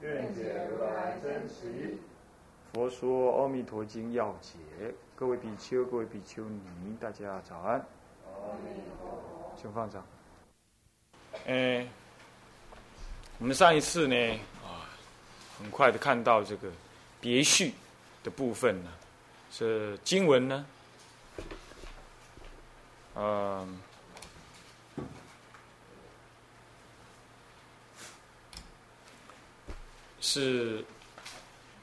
[0.00, 1.96] 愿解如来真实。
[2.72, 4.58] 佛说《阿弥陀经》要解，
[5.16, 7.74] 各位比丘、各位比丘尼，大家早安。
[8.24, 8.70] 阿弥
[9.00, 9.52] 陀。
[9.60, 10.06] 请放掌。
[11.46, 11.84] 哎，
[13.38, 14.38] 我们上一次呢，
[15.58, 16.70] 很快的看到这个
[17.20, 17.72] 别序
[18.22, 18.90] 的部分呢，
[19.50, 20.66] 是经文呢，
[23.16, 23.80] 嗯、
[30.30, 30.84] 是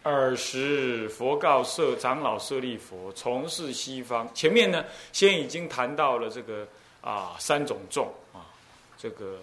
[0.03, 4.31] 尔时佛告舍长老舍利佛，从事西方。
[4.35, 6.67] 前面呢，先已经谈到了这个
[7.01, 8.45] 啊三种众啊，
[8.99, 9.39] 这个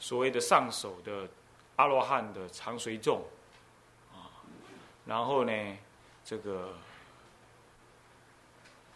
[0.00, 1.28] 所谓的上首的
[1.76, 3.22] 阿罗汉的长随众
[4.14, 4.32] 啊，
[5.04, 5.52] 然后呢，
[6.24, 6.72] 这个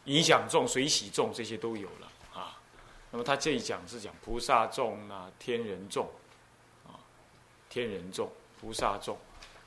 [0.05, 2.59] 影响众、随喜众这些都有了啊。
[3.11, 6.09] 那么他这一讲是讲菩萨众啊、天人众
[6.87, 6.97] 啊、
[7.69, 9.17] 天人众、菩萨众，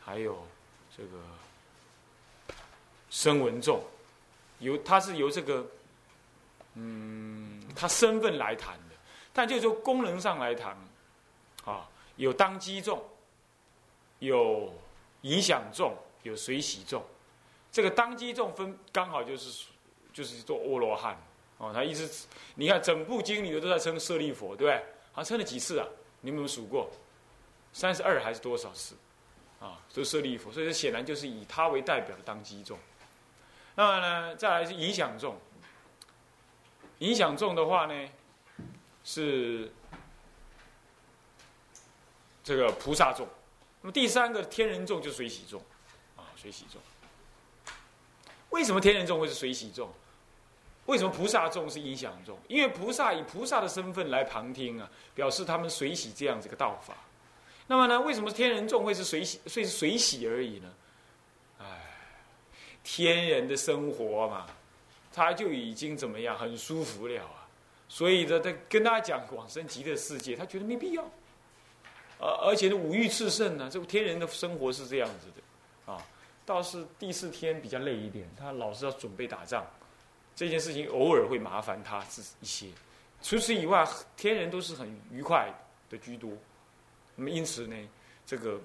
[0.04, 0.46] 还有
[0.96, 1.10] 这个
[3.10, 3.82] 声闻众，
[4.60, 5.66] 由他是由这个
[6.76, 8.96] 嗯，他身份来谈的，
[9.34, 10.78] 但就是说功能上来谈
[11.66, 13.04] 啊，有当机众，
[14.20, 14.74] 有
[15.22, 17.04] 影响众，有随喜众。
[17.72, 19.68] 这个当机众分刚好就是
[20.12, 21.18] 就是做阿罗汉
[21.58, 24.84] 哦，他意思你看整部经里头都在称舍利佛，对不对？
[25.14, 25.88] 他称了几次啊？
[26.22, 26.90] 你们有没有数过？
[27.74, 28.96] 三十二还是多少次？
[29.60, 32.80] 啊，都舍利佛，所以这显然就是以他为代表的当机众。
[33.76, 35.40] 那么呢，再来是影响众。
[36.98, 38.10] 影响众的话呢，
[39.04, 39.72] 是
[42.44, 43.28] 这个菩萨众。
[43.82, 45.62] 那么第三个天人众就是随喜众，
[46.16, 46.82] 啊，随喜众。
[48.50, 49.92] 为什么天人众会是随喜众？
[50.88, 52.38] 为什么菩萨众是影响众？
[52.48, 56.96] 因为菩萨以菩萨的身份来旁听啊，表示他们随喜这样子一个道法。
[57.68, 60.74] 那么呢，为什么天人众会是随喜，所以是随喜而已呢？
[61.60, 61.66] 哎，
[62.84, 64.48] 天人的生活嘛，
[65.14, 67.48] 他就已经怎么样，很舒服了啊。
[67.88, 71.04] 所以呢，他跟大家讲往生极乐世界，他觉得没必要。
[72.20, 76.06] 而而且呢，五欲炽盛呢，这个天人的生活是这样子的啊。
[76.46, 79.66] 倒是第四天比较累一点，他老是要准备打仗，
[80.36, 82.68] 这件事情偶尔会麻烦他是一些。
[83.22, 85.54] 除此以外，天人都是很愉快
[85.90, 86.32] 的居多。
[87.16, 87.76] 那么因此呢，
[88.26, 88.60] 这个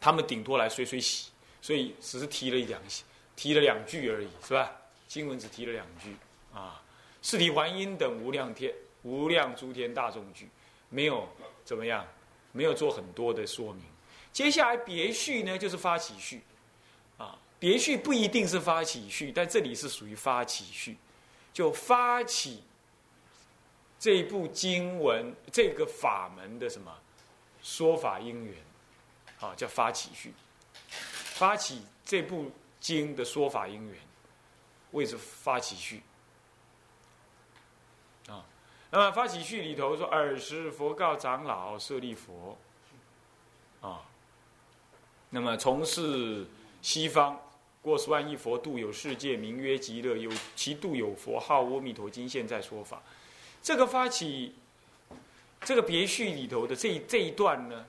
[0.00, 1.30] 他们顶多来水水洗，
[1.60, 2.80] 所以只是提了一两
[3.34, 4.72] 提了两句而已，是吧？
[5.06, 6.14] 经文只提了两句
[6.52, 6.82] 啊。
[7.20, 10.48] 四体还因等无量天无量诸天大众句，
[10.88, 11.28] 没有
[11.64, 12.06] 怎么样，
[12.52, 13.82] 没有做很多的说明。
[14.32, 16.42] 接下来别序呢，就是发起序
[17.16, 17.38] 啊。
[17.58, 20.96] 别序不一定是发起序，但这里是属于发起序，
[21.52, 22.62] 就发起
[23.98, 26.96] 这一部经文这个法门的什么
[27.62, 28.54] 说法因缘
[29.40, 30.32] 啊，叫发起序。
[30.88, 33.96] 发起这部经的说法因缘，
[34.90, 36.02] 谓之发起序。
[38.28, 38.44] 啊，
[38.90, 42.58] 那么发起序里头说：“尔时佛告长老舍利佛，
[43.80, 44.02] 啊，
[45.30, 46.46] 那么从事
[46.82, 47.40] 西方
[47.80, 53.00] 过十万亿佛度有世界，名曰极乐，有其度有佛号阿弥陀经，现在说法。
[53.62, 54.54] 这个发起
[55.64, 57.86] 这个别序里头的这这一段呢，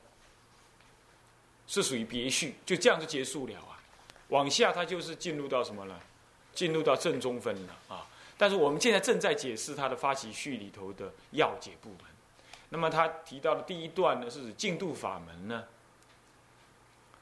[1.68, 3.80] 是属于别序，就这样就结束了啊。
[4.30, 6.00] 往下它就是进入到什么呢？
[6.53, 8.06] 进入到正中分了啊。”
[8.38, 12.07] 但是我们现在正在解释它的发起序里头的要解部分。
[12.69, 15.63] 那么他提到的第一段呢，是指净度法门呢，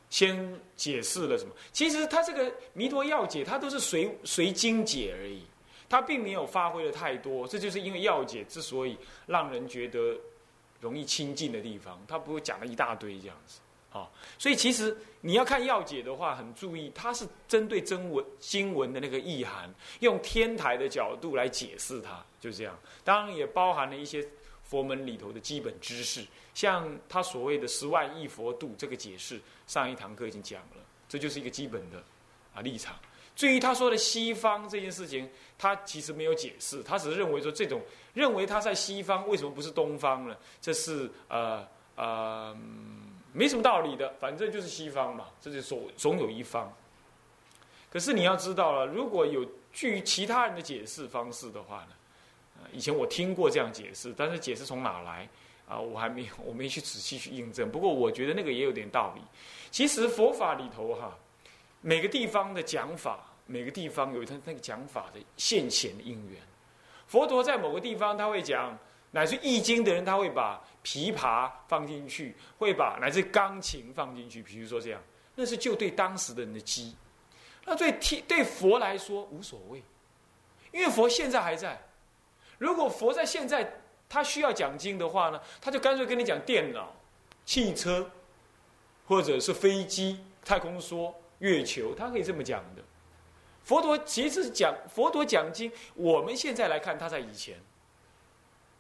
[0.10, 1.52] 先解释了什么？
[1.72, 5.44] 其实他这个弥陀要解，它都是随随经解而已，
[5.90, 7.48] 它并没有发挥的太多。
[7.48, 10.20] 这就是因为要解之所以让人觉得
[10.80, 13.60] 容易亲近的地方，他不会讲了一大堆这样子。
[13.90, 22.78] 啊，所以其实你要看要解的话，很注意，它是针对真文经文的那个意涵，用天台的角度来解释它，就这样。
[23.06, 24.24] 当然也包含了一些
[24.62, 32.04] 佛门里头的基本知识，像他所谓的十万亿佛度这个解释，上一堂课已经讲了，这就是一个基本的
[32.54, 32.94] 啊立场。
[33.38, 37.82] 至于他说的西方这件事情，他其实没有解释，他只是认为说这种
[38.14, 40.36] 认为他在西方，为什么不是东方呢？
[40.62, 42.58] 这是呃呃。
[43.34, 46.74] 没什么道理的，反正就是西方嘛，这就总总有一方。
[47.92, 55.30] 可是你要知道了，如果有据其他人的解释方式的话呢，以前我听过这样解释，但是解释从哪来
[55.68, 55.78] 啊？
[55.80, 57.70] 我还没有 我没去仔细去印证。
[57.70, 59.22] 不过我觉得那个也有点道理。
[59.70, 61.16] 其实佛法里头哈，
[61.82, 66.40] 每个地方的讲法，每个地方有他那个讲法的现前的因缘。
[67.08, 68.78] 佛陀在某个地方他会讲，
[69.12, 74.44] 乃至易经的人他会把琵琶放进去，会把乃至钢琴放进去。
[74.44, 75.02] 比如说这样，
[75.34, 76.96] 那是就对当时的人的机。
[77.66, 79.82] 那对天对佛来说无所谓，
[80.72, 81.82] 因为佛现在还在。
[82.58, 86.96] 如果佛在现在他需要讲经的话呢，他就干脆跟你讲电脑、
[87.46, 88.10] 汽车，
[89.06, 92.82] 或者是飞机、太空梭、月球，他可以这么讲的。
[93.68, 97.58] 佛陀其实讲佛陀讲经，我们现在来看他在以前，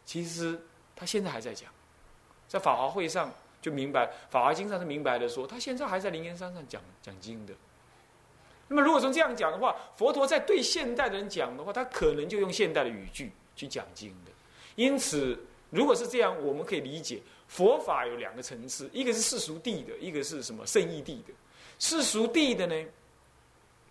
[0.05, 0.57] 其实
[0.95, 1.69] 他现在还在讲，
[2.47, 3.29] 在法华会上
[3.61, 7.53] 就明白，法华经上是明白的说，他现在还在灵岩山上讲讲经的。
[8.69, 14.31] 那么，如果从这样讲的话，佛陀在对现代的人讲的话，他可能就用现代的语句去讲经的。
[14.75, 15.37] 因此，
[15.69, 21.33] 如果是这样，我们可以理解佛法有两个层次：一个是世俗地的，一个是什么圣义地的。
[21.77, 22.85] 世俗地的呢，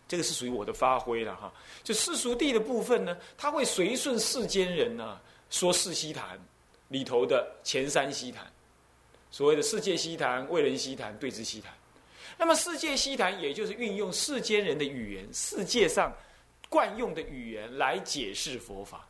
[0.08, 1.52] 这个是属于我的发挥了哈。
[1.82, 5.20] 就世俗地的部分呢，他会随顺世间人呢
[5.50, 6.38] 说世西谈
[6.88, 8.50] 里头的前三西谈，
[9.30, 11.72] 所谓的世界西谈、为人西谈、对治西谈。
[12.38, 16.12] 那么世界西谈，也就是运用世间人的语言，世界上
[16.68, 19.08] 惯用的语言来解释佛法。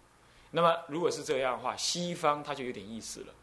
[0.51, 3.35] 那么如果是这样的话，西方它就有点意思了。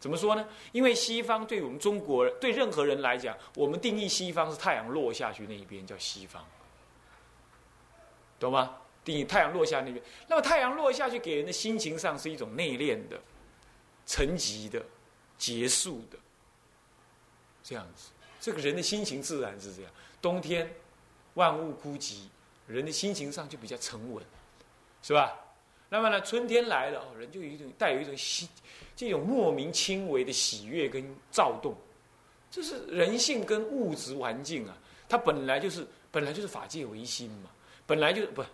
[0.00, 0.46] 怎么说呢？
[0.72, 6.44] 因为西方对我们中国人，对任何人来讲，我们定义西方是太阳落下去那一边叫西方，
[8.38, 8.76] 懂吗？
[9.04, 10.02] 定义太阳落下那边。
[10.28, 13.18] 那么太阳落下去给人的心情上是一种内敛的、
[14.06, 14.84] 沉寂的、
[15.38, 16.18] 结束的
[17.62, 18.10] 这样子。
[18.40, 19.90] 这个人的心情自然是这样。
[20.20, 20.70] 冬天，
[21.34, 22.24] 万物枯寂，
[22.66, 24.22] 人的心情上就比较沉稳，
[25.02, 25.34] 是吧？
[25.88, 28.46] 那么呢，春天来了，哦，人就有一种带有一种喜，
[28.94, 31.74] 这种莫名轻微的喜悦跟躁动。
[32.50, 34.76] 这是人性跟物质环境啊，
[35.08, 37.50] 它本来就是本来就是法界唯心嘛，
[37.88, 38.44] 本来就是不，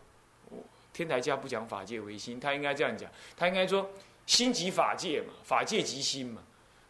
[0.92, 3.90] 天台家不讲法界唯心，他应该这样讲，他应该说
[4.26, 6.40] 心即法界嘛，法界即心嘛。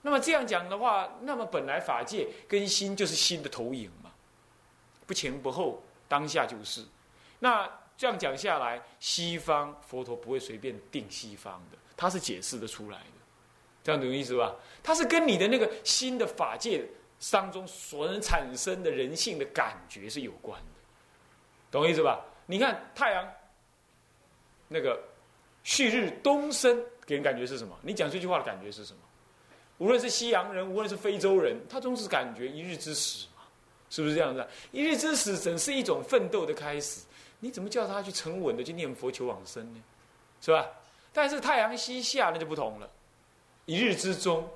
[0.03, 4.13] 那么这样讲的话，那么本来法界跟心就是心的投影嘛，
[5.07, 6.85] 不前不后，当下就是。
[7.39, 13.05] 那这样讲下来，西方佛陀不会随便定西方的，他是解释的出来的，
[13.83, 14.55] 这样懂意思吧？
[14.83, 16.87] 他是跟你的那个心的法界
[17.31, 20.67] 当中所能产生的人性的感觉是有关的，
[21.71, 22.23] 懂意思吧？
[22.47, 23.27] 你看太阳
[24.69, 25.01] 那个
[25.63, 27.77] 旭日东升，给人感觉是什么？
[27.83, 28.99] 你讲这句话的感觉是什么？
[29.79, 33.43] 无论是西洋人，无论是非洲人，他总是感觉一日之始嘛，
[33.91, 34.47] 是不是这样子？
[34.73, 37.01] 一日之始，整是一种奋斗的开始。
[37.41, 39.83] 你怎么叫他去沉稳的去念佛求往生呢？
[40.41, 40.67] 是吧？
[41.13, 42.91] 但是太阳西下那就不同了，
[43.67, 44.49] 一日之中，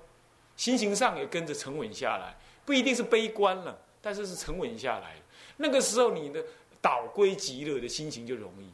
[0.56, 5.17] 心情上也跟着沉稳下来，不一定是悲观了，但是是沉稳下来。
[5.56, 6.44] 那个时候，你的
[6.80, 8.70] 导归极乐的心情就容易，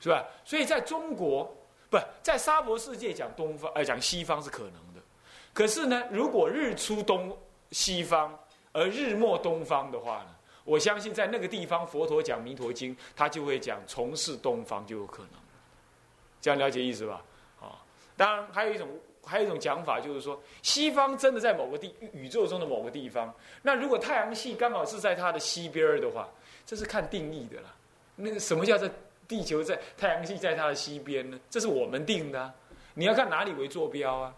[0.00, 0.24] 是吧？
[0.44, 1.54] 所以在中国，
[1.88, 5.00] 不在沙婆世界讲东方，呃，讲西方是可能的。
[5.52, 7.36] 可是呢，如果日出东
[7.70, 8.38] 西方，
[8.72, 15.32] 而日没东方的话呢，我相信在那个地方，佛陀讲《弥陀经》，他就会讲从事东方就有可能。
[16.40, 17.22] 这样了解意思吧？
[17.60, 17.80] 啊，
[18.16, 18.88] 当然还有一种，
[19.24, 23.34] 还有一种讲法，就是说西方真的在某个地宇宙中的某个地方。
[23.62, 26.28] 那如果太阳系刚好是在它的西边的话，
[26.66, 27.74] 这是看定义的啦。
[28.16, 28.90] 那什么叫做
[29.28, 31.38] 地球在太阳系在它的西边呢？
[31.48, 32.52] 这是我们定的，
[32.94, 34.34] 你要看哪里为坐标啊？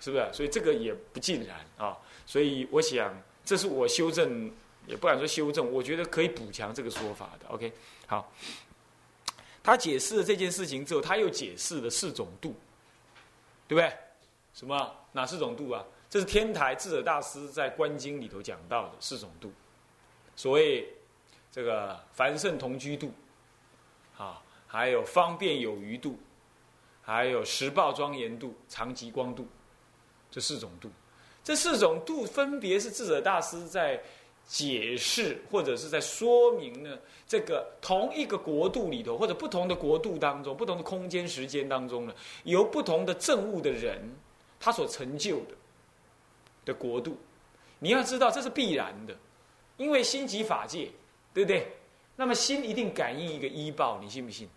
[0.00, 0.28] 是不是？
[0.32, 1.96] 所以这个也不尽然啊。
[2.26, 4.52] 所以我想，这是我修正，
[4.86, 7.48] 也不敢说修正，我觉得可以补强这个说法的。
[7.48, 7.72] OK，
[8.06, 8.30] 好。
[9.62, 12.54] 他解释了这件事情之后，他又解释了四种度，
[13.66, 13.92] 对不对？
[14.54, 14.96] 什么？
[15.12, 15.84] 哪四种度啊？
[16.08, 19.52] 这是天台智者大师在《观经》里头讲到的四种度。
[20.36, 20.88] 所谓
[21.50, 23.12] 这个繁盛同居度，
[24.16, 26.18] 啊，还有方便有余度，
[27.02, 29.46] 还有时报庄严度、长极光度。
[30.30, 30.90] 这四种度，
[31.42, 33.98] 这四种度分别是智者大师在
[34.46, 36.98] 解释或者是在说明呢。
[37.26, 42.14] 这个同一个国度里头，或者不同的国度当中，不同的空间时间当中呢，
[42.44, 44.14] 由不同的政务的人，
[44.60, 45.54] 他所成就的
[46.66, 47.18] 的国度，
[47.78, 49.16] 你要知道这是必然的，
[49.78, 50.90] 因为心即法界，
[51.32, 51.72] 对不对？
[52.16, 54.48] 那么心一定感应一个医报，你信不信？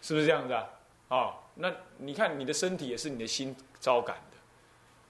[0.00, 0.66] 是不是这样子啊？
[1.08, 4.36] 哦，那你看你的身体也是你的心招感的。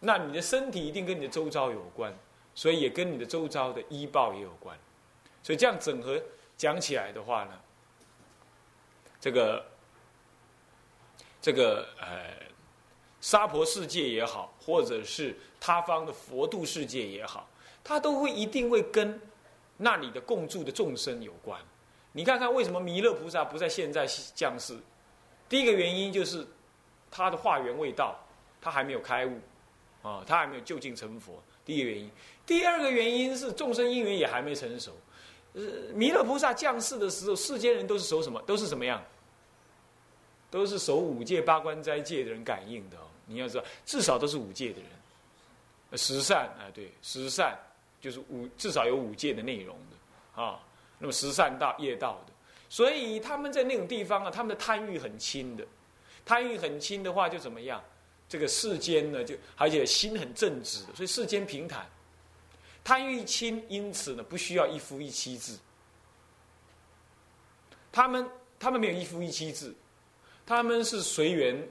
[0.00, 2.16] 那你的身体一定跟你的周遭有关，
[2.54, 4.78] 所以也跟你的周遭的医报也有关。
[5.42, 6.23] 所以这样整合
[6.56, 7.61] 讲起来的话呢，
[9.20, 9.66] 这个
[11.42, 12.32] 这个呃，
[13.20, 17.49] 娑婆世界也好，或者是他方的佛度世界也好，
[17.85, 19.20] 它都会一定会跟
[19.78, 21.58] 那里的共住的众生有关。
[22.12, 24.76] 你看看为什么弥勒菩萨不在现在降世？
[25.49, 26.47] 第一个原因就是
[27.11, 28.14] 他的化缘未到，
[28.61, 29.40] 他还没有开悟，
[30.02, 31.42] 啊，他还没有就近成佛。
[31.64, 32.11] 第一个原因，
[32.44, 34.92] 第二个原因是众生因缘也还没成熟。
[35.94, 38.40] 弥勒菩萨降世的时候，世间人都是守什么？
[38.42, 39.02] 都是什么样？
[40.50, 43.02] 都是守五戒、八关斋戒的人感应的哦。
[43.26, 45.99] 你要知道，至少都是五戒的人。
[45.99, 47.58] 十善啊，对，十善
[48.00, 50.61] 就是五，至少有五戒的内容的啊。
[50.99, 52.33] 那么十善道业道的，
[52.69, 55.64] 所以他们在那种地方啊，他们的贪欲很轻的。
[56.25, 57.83] 贪欲很轻的话，就怎么样？
[58.28, 61.87] 这个世间呢，就而且心很正直的，所以世间平坦。
[62.85, 65.57] 贪欲轻，因此呢，不需要一夫一妻制。
[67.90, 68.28] 他们
[68.59, 69.75] 他们没有一夫一妻制，
[70.45, 71.69] 他们是随缘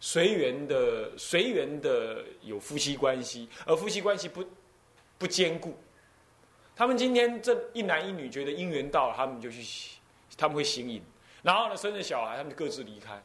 [0.00, 4.44] 随缘的随缘的有夫妻关系，而夫妻关系不
[5.20, 5.76] 不坚固。
[6.74, 9.62] 他们今天这一男一女觉得姻缘到了，他们就去
[10.38, 11.02] 他们会行淫，
[11.42, 13.22] 然后呢生了小孩，他们就各自离开。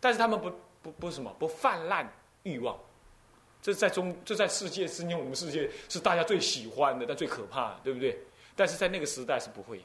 [0.00, 0.52] 但是他们不
[0.82, 2.12] 不不什么不泛滥
[2.42, 2.76] 欲望，
[3.62, 8.18] 这在中这在世界是因为我们世界是大家最喜欢的，但最可怕的，对不对？
[8.56, 9.84] 但是在那个时代是不会的，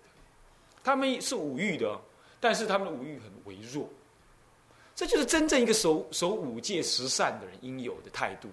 [0.83, 2.01] 他们是五欲的，
[2.39, 3.87] 但是他们的五欲很微弱，
[4.95, 8.49] 这就是真正一个守守五戒十善的人应有的态度，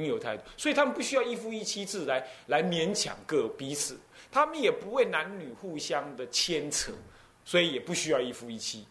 [0.00, 0.42] 拥有态度。
[0.56, 3.98] 所以他们不需要一夫一妻制来来勉强各彼此，
[4.32, 6.92] 他们也不会男女互相的牵扯，
[7.44, 8.86] 所以也不需要一夫一妻。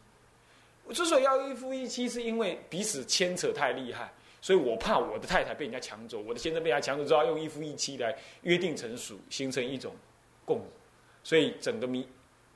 [0.94, 4.12] 之所以要一夫一妻，是因为彼此牵扯太厉害，
[4.42, 9.96] 所以我怕我的太太被人家抢走，我的先生被人家抢走之后，用一夫一妻来约定成熟，形成一种
[10.46, 10.62] 共。
[11.24, 12.08] 所以整个弥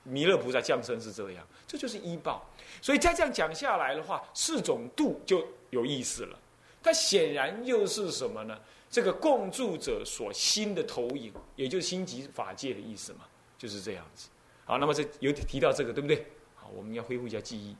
[0.02, 2.50] 弥勒菩萨降生是这样，这就是医报。
[2.82, 6.40] 所以再这样讲下来的话，四种度就有意思了。
[6.84, 8.60] 它显然又是什么呢？
[8.92, 13.22] 这个共住者所心的投影，也就是心即法界的意思嘛，
[13.58, 14.30] 就是这样子。
[14.66, 16.28] 好，那么这有提到这个，对不对？
[16.56, 17.76] 好，我们要恢复一下记忆。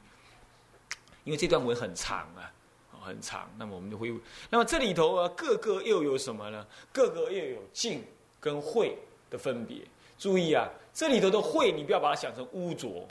[1.24, 2.52] 因为这段文很长啊，
[3.00, 3.48] 很长。
[3.58, 4.20] 那么我们就恢复，
[4.50, 6.66] 那么这里头啊，各个又有什么呢？
[6.92, 8.04] 各个又有净
[8.40, 8.94] 跟秽
[9.30, 9.78] 的分别。
[10.18, 13.08] 注意啊，这里头的秽，你不要把它想成污浊，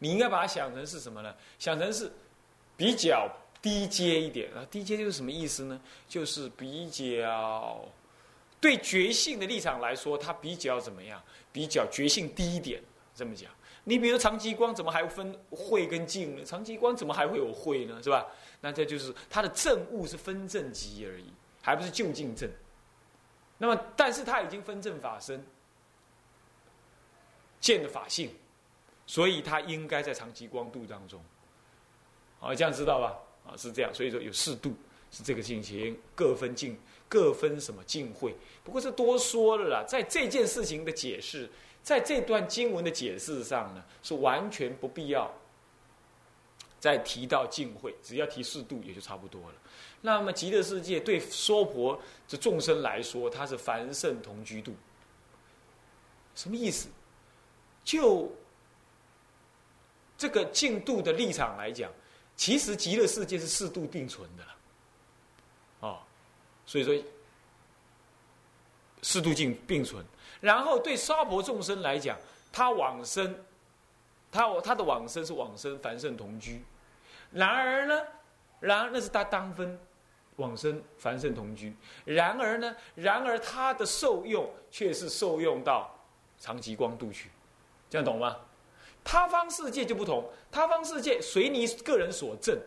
[0.00, 1.34] 你应该把它想成是什么呢？
[1.58, 2.10] 想成是
[2.76, 3.30] 比较
[3.64, 4.62] 低阶一点啊。
[4.70, 5.80] 低阶就是什么意思呢？
[6.06, 7.82] 就是比较
[8.60, 11.18] 对觉性的立场来说，它比较怎么样？
[11.50, 12.82] 比较觉性低一点，
[13.14, 13.50] 这么讲。
[13.84, 16.44] 你比如长极光，怎么还分慧跟净呢？
[16.44, 18.02] 长极光怎么还会有慧呢？
[18.02, 18.26] 是吧？
[18.60, 22.50] 那这就是它的正悟是分正极而已，还不是就近正。
[23.56, 25.42] 那么，但是它已经分正法身，
[27.60, 28.30] 见的法性，
[29.06, 31.18] 所以它应该在长极光度当中。
[32.38, 33.16] 好，这样知道吧？
[33.46, 33.92] 啊，是这样。
[33.94, 34.74] 所以说有四度
[35.10, 38.34] 是这个境界，各分进，各分什么进会。
[38.62, 41.50] 不过是多说了啦，在这件事情的解释。
[41.82, 45.30] 在这段经文的解释上呢，是完全不必要
[46.80, 49.54] 再提到进会，只要提四度也就差不多了。
[50.00, 54.72] 那么极乐世界对娑婆这众生来说，它是凡圣同居度，
[56.34, 56.88] 什么意思？
[57.84, 58.32] 就
[60.16, 61.92] 这个进度的立场来讲，
[62.36, 64.54] 其实极乐世界是四度并存的了。
[65.80, 65.98] 哦，
[66.66, 67.04] 所以说
[69.02, 70.04] 四度净并存。
[70.40, 72.18] 然后对娑婆众生来讲，
[72.52, 73.34] 他往生，
[74.30, 76.62] 他他的往生是往生凡圣同居。
[77.30, 78.02] 然而呢，
[78.60, 79.78] 然而那是他当分
[80.36, 81.74] 往生凡圣同居。
[82.04, 85.94] 然而呢，然而他的受用却是受用到
[86.38, 87.30] 长极光度去，
[87.88, 88.36] 这样懂吗？
[89.04, 92.58] 他方世界就不同，他方世界随你个人所证，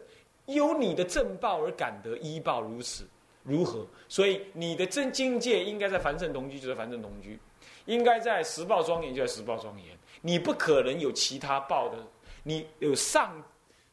[0.45, 3.05] 有你的正报而感得依报如此
[3.43, 3.85] 如何？
[4.07, 7.39] 所以你的真境界应该在凡圣同居，就在凡圣同居。
[7.85, 11.97] 应该在十报庄严就在十报庄严，你不可能有其他报的，
[12.43, 13.41] 你有上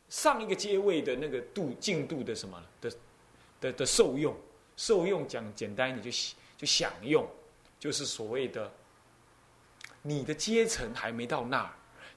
[0.08, 2.92] 上一个阶位的那个度进度的什么的
[3.60, 4.34] 的的受用，
[4.76, 6.10] 受用讲简单，你就
[6.58, 7.24] 就享用，
[7.78, 8.68] 就是所谓的
[10.02, 11.70] 你的阶层还没到那儿，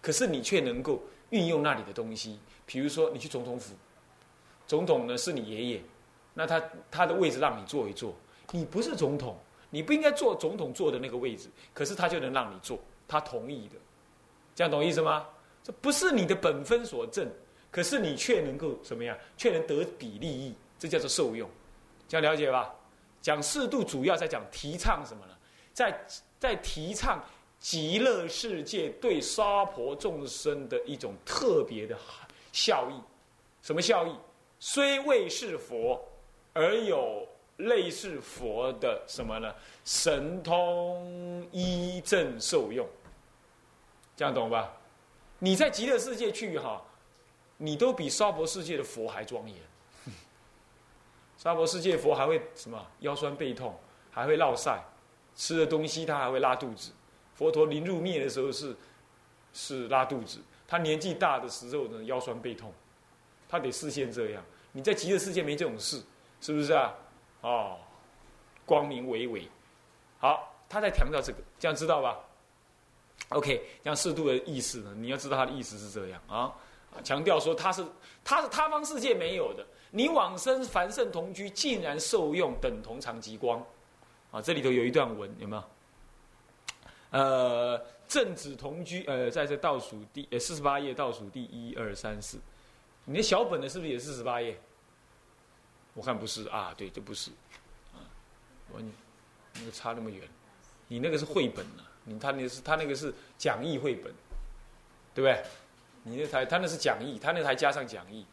[0.08, 3.76] 可是你却能够运用那里的东西，比如说你去总统府，
[4.66, 5.82] 总统呢是你爷爷，
[6.34, 8.16] 那他他的位置让你坐一坐，
[8.52, 9.38] 你不是总统。
[9.70, 13.76] 你不应该坐总统坐的那个位置，可是他就能让你坐，他同意的，
[14.56, 15.28] 这样懂意思吗？
[15.62, 17.30] 这不是你的本分所证，
[17.70, 19.18] 可是你却能够怎么样？
[19.36, 21.50] 却能得比利益，这叫做受用，
[22.08, 22.74] 这样了解吧？
[23.22, 25.34] 讲适度主要在讲提倡什么呢？
[25.74, 26.08] 在
[26.40, 27.22] 在提倡
[27.60, 31.98] 极乐世界对娑婆众生的一种特别的
[32.52, 33.02] 效益。
[33.62, 34.16] 什么效益？
[34.60, 36.02] 虽未是佛，
[36.54, 39.54] 而有类似佛的什么呢？
[39.84, 42.88] 神通依正受用。
[44.16, 44.72] 这样懂吧？
[45.40, 46.82] 你在极乐世界去哈，
[47.58, 49.58] 你都比娑婆世界的佛还庄严。
[51.38, 53.78] 娑婆世界佛还会什么腰酸背痛，
[54.10, 54.84] 还会落晒，
[55.36, 56.92] 吃的东西他还会拉肚子。
[57.38, 58.76] 佛陀临入灭的时候是
[59.54, 62.74] 是拉肚子，他年纪大的时候呢腰酸背痛，
[63.48, 64.44] 他得视线这样。
[64.72, 66.02] 你在极乐世界没这种事，
[66.42, 66.94] 是不是啊？
[67.42, 67.78] 哦，
[68.66, 69.48] 光明伟伟。
[70.20, 72.18] 好，他在强调这个，这样知道吧
[73.30, 74.96] ？OK，这样适度的意思呢？
[74.98, 76.52] 你要知道他的意思是这样啊，
[77.04, 77.86] 强调说他是
[78.24, 83.64] 他是他方世界没有的，你往生凡圣同居，竟然受用等同长极光，
[84.32, 85.64] 啊，这里头有一段文有没有？
[87.12, 92.38] 呃，正子同居，呃，在这倒数第呃四十八页倒数第一二三四，
[93.06, 94.60] 你的小本的是不是也四十八页？
[95.94, 97.32] 我看不是啊，对，这不是，
[97.94, 98.04] 啊，
[98.72, 98.82] 我
[99.56, 100.28] 那个差那么远，
[100.88, 101.84] 你那个是绘本呢。
[102.10, 104.14] 你他那是他那个是讲义绘本，
[105.14, 105.44] 对不对？
[106.04, 108.26] 你那台他那是讲义，他那台加上讲义。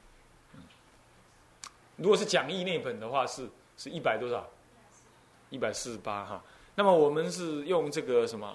[1.96, 4.48] 如果是讲义那本的话，是是一百多少？
[5.50, 6.44] 一百四十八哈。
[6.74, 8.54] 那么我们是用这个什么？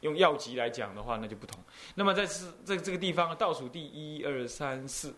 [0.00, 1.58] 用药级来讲的话，那就不同。
[1.94, 5.14] 那么在是这这个地方倒数第一二三四，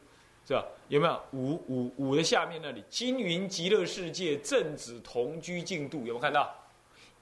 [0.46, 0.64] 是吧？
[0.86, 2.84] 有没有五五五的下面那里？
[2.88, 6.54] 金云极乐世界正子同居净度，有没有看到？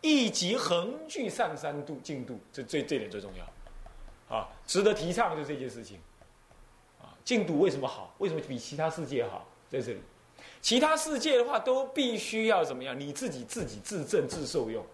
[0.02, 5.99] 一级横距上三度进度，这这这点最重要，啊，值得提倡就这件事情，
[7.00, 8.14] 啊，净度为什么好？
[8.18, 9.49] 为什么比其他世界好？
[9.71, 10.00] 在这里，
[10.61, 13.00] 其他世界的话都必须要怎么样？
[13.00, 14.85] 你自己自己自证自受用，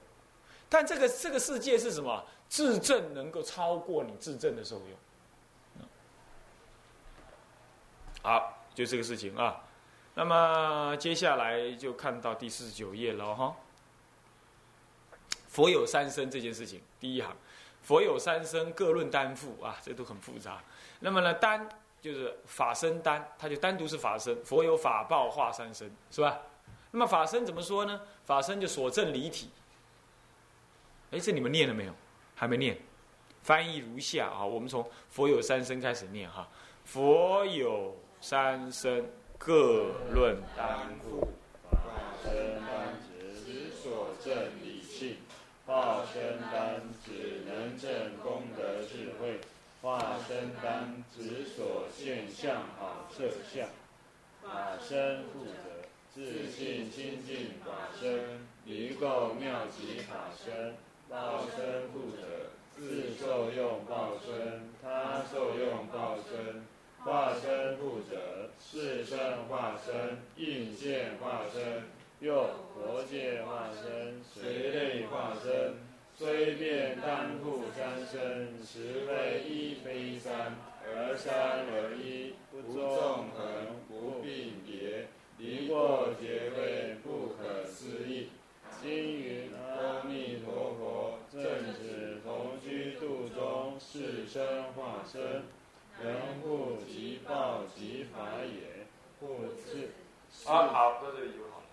[0.71, 2.25] 但这个这个世界是什么？
[2.49, 5.89] 自证能够超过你自证的受用，
[8.23, 9.63] 好，就这个事情啊。
[10.15, 13.55] 那么接下来就看到第四十九页了哈。
[15.47, 17.37] 佛有三身这件事情，第一行，
[17.83, 20.61] 佛有三身，各论单复啊，这都很复杂。
[20.99, 21.69] 那么呢，单
[22.01, 24.45] 就是法身单，它就单独是法身。
[24.45, 26.41] 佛有法报化三身，是吧？
[26.91, 28.01] 那么法身怎么说呢？
[28.25, 29.51] 法身就所证离体。
[31.11, 31.93] 哎，这你们念了没有？
[32.37, 32.79] 还没念。
[33.43, 36.49] 翻译如下啊，我们从佛有三身开始念哈。
[36.85, 39.05] 佛有三身，
[39.39, 41.27] 各论单复。
[41.71, 41.79] 法
[42.23, 45.17] 身单指所证理性。
[45.67, 49.39] 化身单只能证功德智慧，
[49.81, 53.69] 化身单指所现象好色相。
[54.43, 55.53] 法身负责
[56.13, 60.75] 自信清净法身，离垢妙极法身。
[61.11, 66.63] 报身负责自受用报身，他受用报身。
[67.03, 69.19] 化身负责是身
[69.49, 71.85] 化身，应现化身。
[72.21, 75.77] 又佛界化身，随类化身，
[76.15, 82.85] 虽变单复三身，实非一非三，而三而一，不纵
[83.31, 88.29] 横，不并别，离过结位，不可思议。
[88.83, 91.43] 金云阿弥陀佛，正
[91.75, 95.45] 指同居度中，是身化身，
[96.03, 98.87] 能护即报即法也，
[99.21, 99.91] 故是。
[100.47, 101.65] 啊，好，到这里就好了。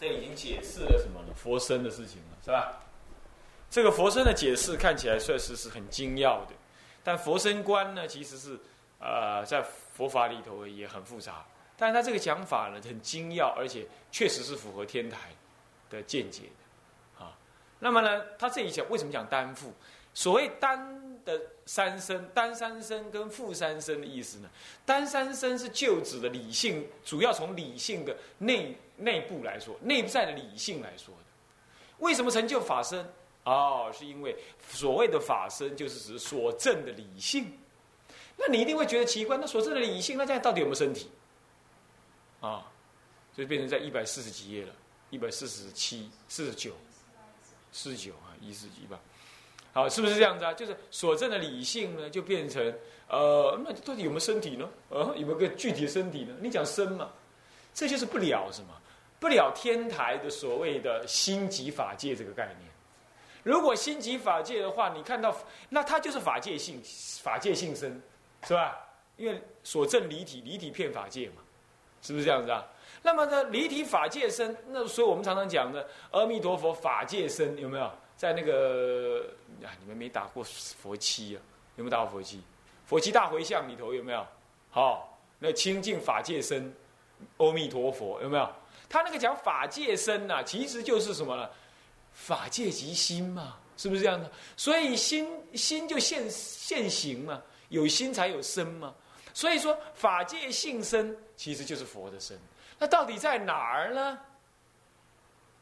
[0.00, 1.34] 这已经解释了什么呢？
[1.36, 2.80] 佛身的事情了，是吧？
[3.68, 6.54] 这个佛身的解释看起来确实是很精要的，
[7.04, 8.58] 但佛身观呢，其实是
[8.98, 11.44] 呃在佛法里头也很复杂。
[11.76, 15.18] 但他这个讲法呢，很精要，而且确实是符合天台
[15.98, 16.44] 的见解
[17.18, 17.36] 啊。
[17.78, 19.72] 那么呢，他这里讲为什么讲单复？
[20.14, 21.00] 所谓单。
[21.24, 24.50] 的三生，单三生跟负三生的意思呢？
[24.84, 31.22] 单三生是就指的理性，主要从理性的内内部来说，内在的理性来说的。
[31.98, 33.08] 为什么成就法身？
[33.44, 34.36] 哦，是因为
[34.68, 37.56] 所谓的法身就是指所证的理性。
[38.36, 41.08] 那你一定会觉得奇怪，那所证的理性，那这样到底有没有身体？
[42.40, 42.66] 啊，
[43.32, 44.74] 就变成在一百四十几页了，
[45.12, 46.72] 一百四十七、四十九、
[47.70, 48.98] 四十九啊，一四几吧。
[49.74, 50.54] 好，是不是这样子啊？
[50.54, 52.74] 就是所证的理性呢，就变成
[53.08, 54.66] 呃，那到底有没有身体呢？
[54.88, 56.34] 呃，有没有个具体的身体呢？
[56.40, 57.10] 你讲身嘛，
[57.74, 58.68] 这就是不了什么，
[59.20, 62.70] 不了天台的所谓的心即法界这个概念。
[63.42, 65.36] 如果心即法界的话，你看到
[65.68, 66.80] 那它就是法界性，
[67.22, 68.00] 法界性身，
[68.46, 68.78] 是吧？
[69.18, 71.42] 因为所证离体，离体骗法界嘛，
[72.00, 72.66] 是不是这样子啊？
[73.02, 77.90] 那么呢，离体法界身，那所以我们常常讲的阿弥陀佛法界身有没有？
[78.16, 79.26] 在那个
[79.64, 81.42] 啊，你们没打过佛七啊？
[81.76, 82.40] 有没有打过佛七？
[82.86, 84.24] 佛七大回向里头有没有？
[84.70, 86.72] 好，那清净法界身，
[87.38, 88.48] 阿弥陀佛有没有？
[88.88, 91.50] 他那个讲法界身呐，其实就是什么呢？
[92.12, 94.30] 法界即心嘛，是不是这样的？
[94.56, 98.94] 所以心心就现现行嘛，有心才有身嘛。
[99.34, 102.38] 所以说法界性身其实就是佛的身。
[102.82, 104.18] 那到底在哪儿呢？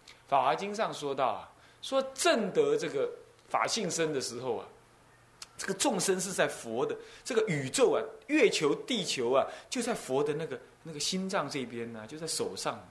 [0.26, 1.52] 《法华经》上说到啊，
[1.82, 3.06] 说正得这个
[3.46, 4.66] 法性身的时候啊，
[5.58, 12.82] 这个众生是在佛的这个宇宙啊，月球、地球啊，就在佛的那个那个心脏这边呢，就在手上。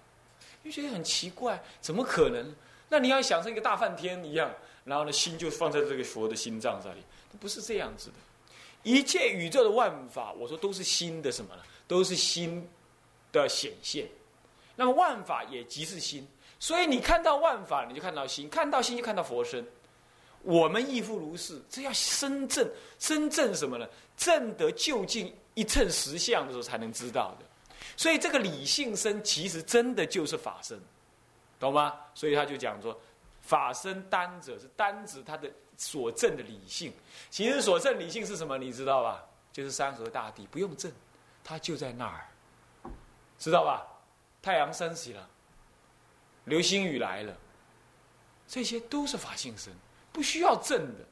[0.63, 2.53] 就觉得很奇怪，怎么可能？
[2.89, 7.01] 那你要想成一个大梵天一样，然后呢，心就放在这个佛的心脏这里，
[7.39, 8.15] 不是这样子的。
[8.83, 11.63] 一切宇宙的万法，我说都是心的什么呢？
[11.87, 12.69] 都是心
[13.31, 14.07] 的显现。
[14.79, 16.25] 那么万法也即是心，
[16.57, 19.61] 所以你看到万法，你就看到心；看到心，就看到佛身。
[20.41, 22.65] 我们亦复如是，这要深正，
[22.97, 23.85] 深正什么呢？
[24.15, 27.45] 正得究竟一称实相的时候，才能知道的。
[27.97, 30.79] 所以这个理性身其实真的就是法身，
[31.59, 31.99] 懂吗？
[32.15, 32.97] 所以他就讲说，
[33.41, 36.93] 法身单者是单指他的所证的理性。
[37.29, 38.57] 其实所证理性是什么？
[38.57, 39.25] 你知道吧？
[39.51, 40.89] 就是山河大地，不用证，
[41.43, 42.25] 它就在那儿，
[43.37, 43.85] 知道吧？
[44.41, 45.29] 太阳升起了，
[46.45, 47.35] 流星雨来了，
[48.47, 49.73] 这些都是法性身，
[50.11, 51.05] 不需要证的。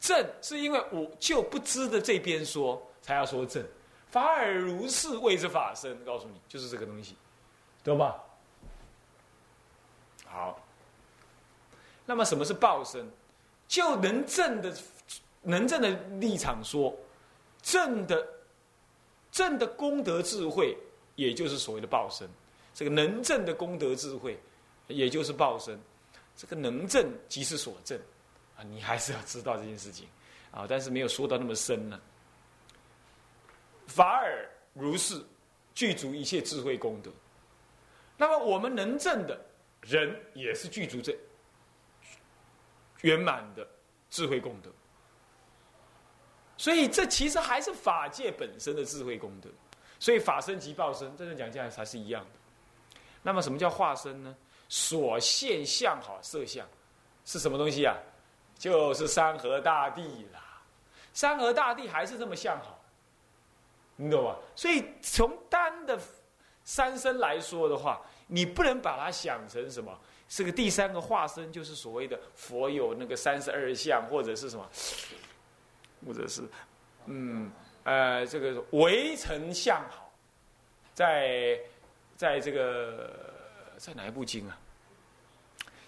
[0.00, 3.64] 证是因为我就不知的这边说，才要说证。
[4.10, 7.16] 法尔如是谓之法身，告诉你就是这个东西，
[7.84, 8.20] 懂吧？
[10.26, 10.60] 好，
[12.06, 13.08] 那么什么是报身？
[13.68, 14.76] 就能正的
[15.42, 16.92] 能正的立场说，
[17.62, 18.26] 正的
[19.30, 20.76] 正的功德智慧，
[21.14, 22.28] 也就是所谓的报身。
[22.72, 24.38] 这个能正的功德智慧，
[24.88, 25.78] 也就是报身。
[26.36, 27.98] 这个能正即是所正
[28.56, 30.08] 啊，你还是要知道这件事情
[30.50, 32.00] 啊，但是没有说到那么深呢。
[33.86, 35.22] 法尔如是，
[35.74, 37.10] 具足一切智慧功德。
[38.16, 39.38] 那么我们能证的
[39.82, 41.14] 人，也是具足这
[43.02, 43.66] 圆满的
[44.08, 44.70] 智慧功德。
[46.56, 49.50] 所以这其实还是法界本身的智慧功德。
[49.98, 52.39] 所以法身即报身，真正讲起来才是一样的。
[53.22, 54.34] 那么什么叫化身呢？
[54.68, 56.66] 所现象好色相，
[57.24, 57.96] 是什么东西啊？
[58.56, 60.02] 就是山河大地
[60.32, 60.62] 啦。
[61.12, 62.78] 山河大地还是这么相好。
[63.96, 64.36] 你懂吧？
[64.54, 65.98] 所以从单的
[66.64, 69.98] 三身来说的话，你不能把它想成什么？
[70.28, 74.64] 是个第三个化身，就是所谓的佛有那个三十二相，或者是什么，
[76.06, 76.42] 或者是
[77.06, 77.50] 嗯
[77.82, 80.12] 呃这个围城相好，
[80.94, 81.58] 在
[82.20, 83.32] 在这个
[83.78, 84.58] 在哪一部经啊？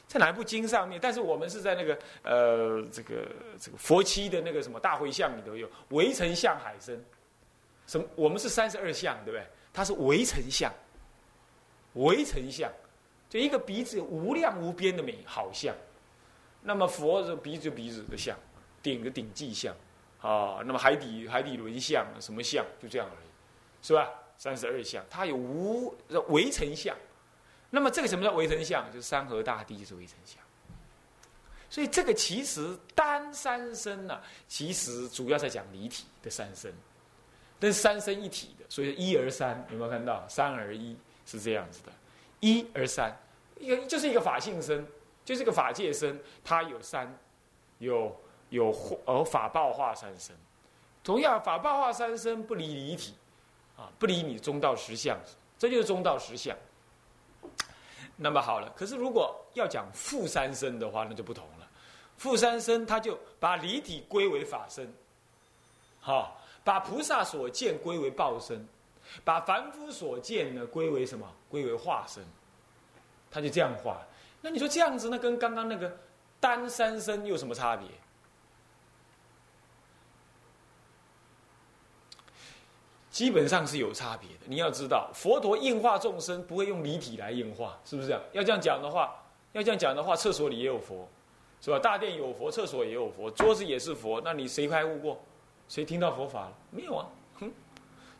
[0.08, 0.98] 在哪一部经上面？
[0.98, 3.28] 但是我们是在那个呃这个
[3.60, 6.98] 这个佛七的那个什么大回向里头有围城相海参。
[7.86, 8.06] 什么？
[8.16, 9.46] 我们是三十二相，对不对？
[9.74, 10.72] 它是围城相，
[11.96, 12.72] 围城相，
[13.28, 15.74] 就一个鼻子无量无边的美好相。
[16.62, 18.34] 那么佛是鼻子鼻子的相，
[18.82, 19.76] 顶个顶髻相，
[20.22, 22.64] 啊，那么海底海底轮相什么相？
[22.80, 23.28] 就这样而已，
[23.82, 24.08] 是吧？
[24.38, 25.94] 三十二相，它有无
[26.28, 26.96] 围城相。
[27.70, 28.84] 那么这个什么叫围城相？
[28.92, 30.38] 就是山河大地就是围城相。
[31.70, 36.72] 所以这个其实单三身呢，其实主要在讲离体的三身。
[37.64, 40.26] 是三身一体的，所以一而三，有没有看到？
[40.28, 41.92] 三而一是这样子的，
[42.40, 43.16] 一而三，
[43.56, 44.84] 一个就是一个法性身，
[45.24, 47.16] 就是一个法界身，它有三，
[47.78, 48.74] 有有
[49.06, 50.34] 而法报化三身。
[51.04, 53.14] 同样，法报化三身不离离体，
[53.82, 55.18] 啊，不离你中道实相，
[55.58, 56.56] 这就是中道实相。
[58.16, 61.68] 那么好了，可是如果要讲负三身的话，那就不同了。
[62.16, 64.92] 负三身，他就把离体归为法身，
[66.00, 66.38] 好。
[66.64, 68.64] 把菩萨所见归为报身，
[69.24, 71.28] 把凡夫所见呢归为什么？
[71.50, 72.24] 归为化身，
[73.32, 74.00] 他就这样画。
[74.40, 75.92] 那你说这样子，那跟刚刚那个
[76.38, 77.88] 单三身有什么差别？
[83.12, 84.46] 基本上是有差别的。
[84.46, 88.20] 你要知道，佛陀应化众生不会用离体来应化，是不是这样？
[88.32, 89.14] 要这样讲的话，
[89.52, 91.06] 要这样讲的话，厕所里也有佛，
[91.60, 91.78] 是吧？
[91.78, 95.20] 大殿有佛，厕所也有佛，桌子也是佛，那你谁开悟过？
[95.68, 96.52] 谁听到佛法了？
[96.70, 97.06] 没有啊，
[97.38, 97.52] 哼，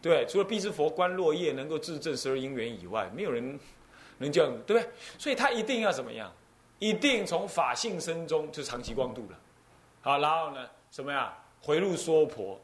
[0.00, 3.59] 对，除了必是佛观落叶能够自证十二因缘以外，没有人
[4.18, 4.90] 能这样，对不对？
[5.18, 6.31] 所以他一定要怎么样？
[6.78, 9.38] 一定从法性身中就长期光度了，
[10.02, 11.33] 好，然后呢，什么呀？
[11.62, 12.61] 回入娑婆，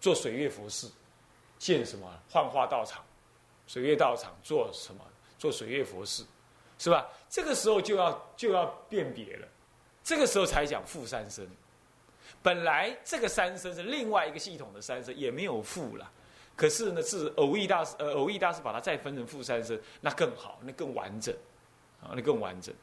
[0.00, 0.86] 做水月佛事，
[1.60, 3.04] 建什么幻化道场？
[3.68, 5.04] 水月道场做什么？
[5.38, 6.24] 做水月佛事，
[6.76, 7.06] 是吧？
[7.28, 9.46] 这个时候就要就要辨别了，
[10.02, 11.48] 这个时候才讲复三身。
[12.42, 16.10] 本来这个三身是另外一个系统的三身，也没有复了。
[16.56, 21.34] 可是呢，是偶益大师呃偶益大师把它再分成复三身，那更好，那更完整，
[22.02, 22.74] 啊，那更完整。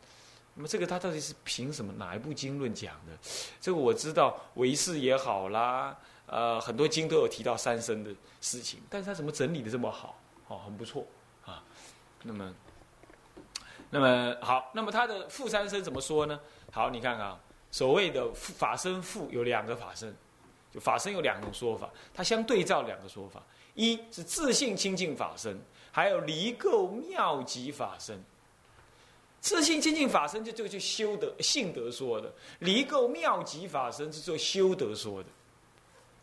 [0.56, 3.16] 那么这个他到底是凭什么哪一部经论讲的？
[3.62, 5.96] 这个我知道，唯识也好啦，
[6.28, 10.18] 呃，很多经都有提到三生的事情，但是他怎么整理的这么好？
[10.48, 11.06] 哦，很不错
[11.46, 11.64] 啊。
[12.24, 12.54] 那么，
[13.90, 16.40] 那么好，那么他的复三生怎么说呢？
[16.72, 17.40] 好，你看啊。
[17.70, 20.16] 所谓的法身复有两个法身，
[20.74, 23.44] 就法身有两种说法，它相对照两个说法，
[23.76, 25.60] 一是自信清净法身，
[25.92, 28.24] 还有离垢妙极法身。
[29.42, 35.30] 自信清净法身就这个就修德性德说的，离垢妙极法身是做修德说的。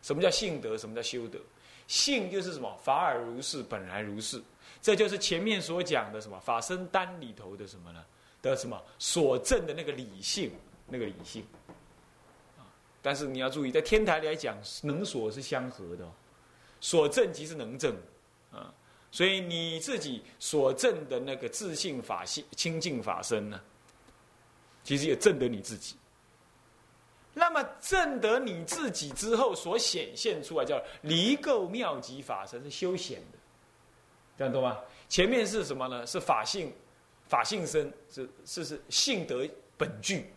[0.05, 0.77] 什么叫性德？
[0.77, 1.39] 什么叫修德？
[1.87, 2.77] 性就是什么？
[2.83, 4.41] 法尔如是，本来如是。
[4.81, 8.05] 这就是前面所讲的什么法身单里头的什么呢？
[8.41, 10.51] 的什么所证的那个理性。
[10.87, 11.43] 那个理性，
[13.01, 16.07] 但是你要注意，在天台来讲，能所是相合的，
[16.79, 17.91] 所证即是能证，
[18.51, 18.71] 啊，
[19.09, 23.59] 所以你自己所证的那个自信法性清净法身呢，
[24.83, 25.95] 其实也证得你自己。
[27.37, 33.37] 那么证得你自己之后，所显现出来叫离垢妙极法身，是修显的，
[34.37, 34.79] 这样懂吗？
[35.09, 36.07] 前面是什么呢？
[36.07, 36.73] 是法性，
[37.27, 39.45] 法性身，是是是性德
[39.77, 40.31] 本具。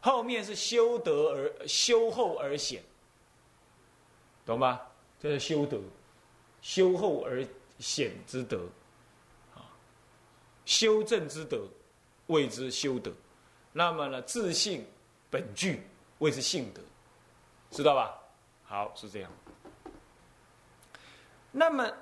[0.00, 2.82] 后面是修德而修后而显，
[4.44, 4.80] 懂吗？
[5.20, 5.78] 这是修德，
[6.62, 7.46] 修后而
[7.78, 8.66] 显之德，
[9.54, 9.70] 啊，
[10.64, 11.62] 修正之德
[12.26, 13.12] 谓之修德。
[13.72, 14.84] 那么呢，自性
[15.30, 15.82] 本具
[16.20, 16.80] 谓之性德，
[17.70, 18.18] 知道吧？
[18.64, 19.30] 好，是这样。
[21.50, 21.92] 那么，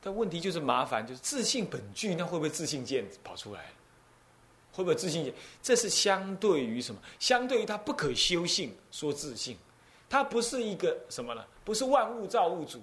[0.00, 3.66] 的问题就是麻烦，就是自信本具，那会不会自信见跑出来？
[4.72, 5.34] 会不会自信见？
[5.62, 7.00] 这是相对于什么？
[7.18, 9.56] 相对于他不可修性说自信，
[10.08, 11.44] 他不是一个什么呢？
[11.64, 12.80] 不是万物造物主，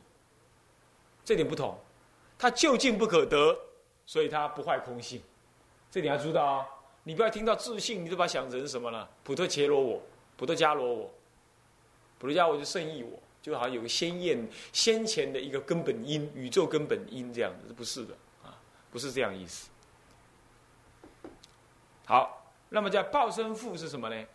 [1.24, 1.78] 这点不同。
[2.38, 3.58] 他究竟不可得，
[4.06, 5.22] 所以他不坏空性。
[5.92, 6.66] 这点要知道啊！
[7.04, 9.08] 你不要听到自信，你就把想成什么呢？
[9.24, 10.02] 普特伽罗我，
[10.42, 11.14] 普陀伽罗我，
[12.18, 18.58] 普陀伽罗就圣意我，就好像有个先验先前的一个根本因，宇宙根本因这样子，不是的啊，
[18.90, 19.70] 不是这样意思。
[22.08, 24.26] 好，那么叫报身父是什么呢？